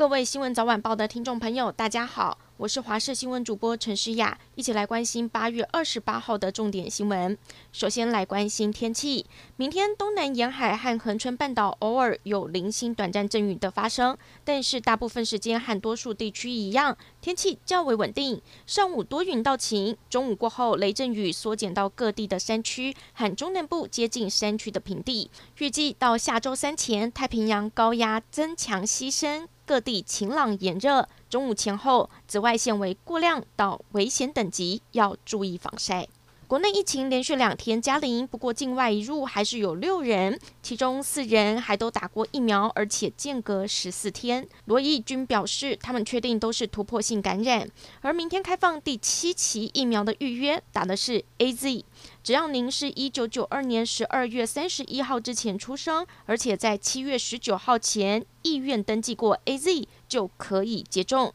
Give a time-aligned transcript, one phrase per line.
[0.00, 2.38] 各位新闻早晚报的听众朋友，大家好。
[2.56, 7.36] 我是华视新闻主播陈诗雅，一起来关心八月二十八号的重点新闻。
[7.70, 9.26] 首先来关心天气，
[9.56, 18.40] 明天东南沿海和恒春半岛偶尔有零星短暂阵雨的发生，但是大部分时间和多数地区一样，天气较为稳定。
[18.66, 25.30] 上午多云到晴，中午过后雷阵雨缩减到各地的山区和中南部接近山区的平地。
[25.58, 29.46] 预计到下周三前，太平洋高压增强西伸。
[29.70, 36.08] 各地晴朗炎热，中午前后紫外线为过量到危险等级，要注意防晒。
[36.50, 44.44] 国内疫情连续两天加零，不过境外一入还是有六人，其中四人还都打过疫苗，而且间隔十四天。
[44.64, 47.70] 罗毅军表示，他们确定都是突破性感染。
[48.00, 51.84] 而明天开放第七期疫苗的预约，打的是 AZ。
[52.24, 61.32] 只要您是一九九二年十二月三十一号之前出生，而且在七月十九号前意愿登记过 AZ，就可以接种。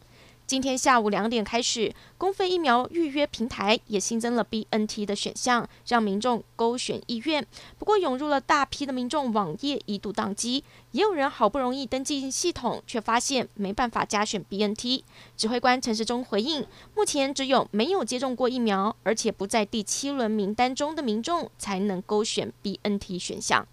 [0.47, 7.43] 今天下午两点开始，公费疫苗预约平台也新增了 BNT 的选项，让民众勾选意愿。
[7.79, 15.03] 不过，涌入了大批的民众网页一度宕机，也有人好不容易登记系统，却发现没办法加选 BNT。
[15.35, 23.67] 指挥官陈时中回应，目前只有没有接种过疫苗，而且不在第七轮名单中的民众，才能勾选 BNT 选项。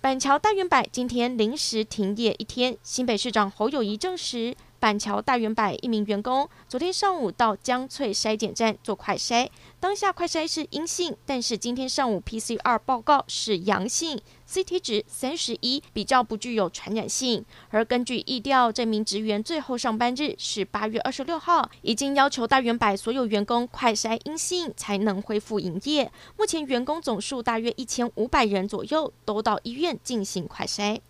[0.00, 4.54] 板桥大远百今天临时停业一天，新北市长侯友谊证实。
[4.86, 9.48] 板桥大圆柏一名员工昨天上午到江翠筛检站做快筛，
[9.80, 17.44] 当下快筛是阴性，但是今天上午 PCR 报告是阳性，CT 值三十一，比较不具有传染性。
[17.70, 26.12] 而根据意调，这名职员最后上班日是八月二十六号，已经要求大圆柏所有员工快筛阴性才能恢复营业。
[26.36, 31.00] 目前员工总数大约一千五百人左右，都到医院进行快筛。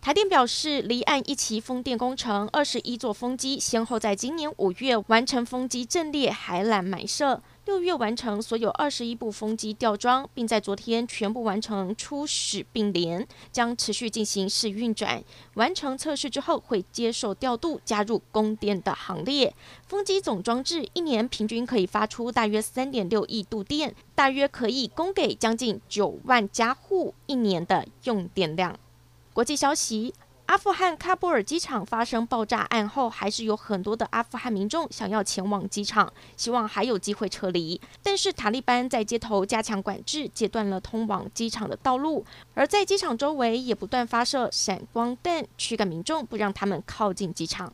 [0.00, 15.22] 台电表示，离岸一期风电工程，二十一座风机先后在今年五月完成风机阵列海缆埋设，六月完成所有二十一部风机吊装，并在昨天全部完成初始并联，将持续进行试运转。
[15.54, 19.52] 完成测试之后，会接受调度，加入供电的行列。
[19.88, 28.78] 风机总装置一年平均可以发出大约三点六亿度电，大约可以供给将近九万家户一年的用电量。
[29.38, 30.12] 国际消息：
[30.46, 37.80] 阿富汗喀布尔机场发生爆炸案后，还是有很多的阿富汗民众想要前往机场，希望还有机会撤离。
[38.02, 47.72] 但是塔利班在街头加强管制，截断了通往机场的道路，而在机场周围也不断发射闪光弹，驱赶民众，不让他们靠近机场。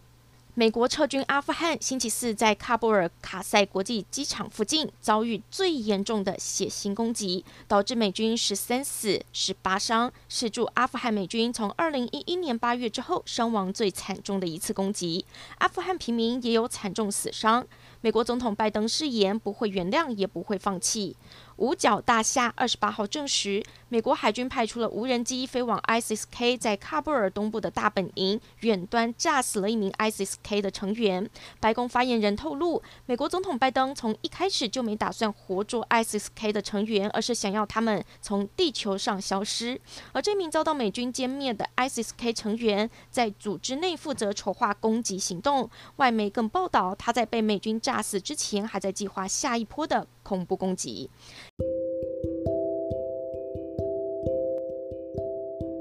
[0.57, 15.27] 美国撤军阿富汗，星期四在喀布尔卡塞国际机场附近遭遇最严重的血腥攻击，导致美军十三死十八伤，是驻阿富汗美军从二零一一年八月之后伤亡最惨重的一次攻击。
[15.59, 17.67] 阿富汗平民也有惨重死伤。
[18.05, 21.17] 美国总统拜登誓言不会原谅，也不会放弃。
[21.57, 31.31] 五角大厦二十八号证实，美国海军派出了无人机飞往 ISIS-K 在喀布尔东部的大本营，远端炸死了一名 ISIS-K 的成员。
[31.61, 39.81] 白宫发言人透露，美国总统拜登从一开始就没打算活捉 ISIS-K 的成员，而是想要他们从地球上消失。
[40.13, 45.71] 而这名遭到美军歼灭的 ISIS-K 成员，在组织内负责筹划攻击行动。
[45.97, 51.09] 外媒更报道，他在被美军炸炸死之前，还在计划下一波的恐怖攻击。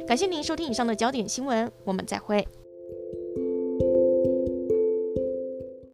[0.06, 2.47] 感谢您收听以上的焦点新闻，我们再会。